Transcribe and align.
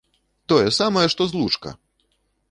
Тое 0.53 0.69
самае, 0.77 1.03
што 1.15 1.27
злучка! 1.33 1.75